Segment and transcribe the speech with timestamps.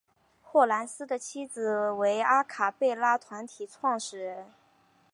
[0.41, 4.47] 霍蓝斯的妻子为阿卡贝拉团体创始人。